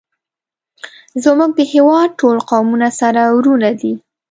[1.23, 3.93] زمونږ د هیواد ټول قومونه سره ورونه دی